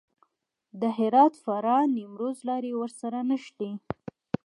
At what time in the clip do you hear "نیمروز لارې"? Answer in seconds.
1.95-2.71